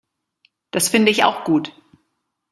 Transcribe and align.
Das 0.71 0.89
finde 0.89 1.11
ich 1.11 1.25
auch 1.25 1.43
gut. 1.43 1.79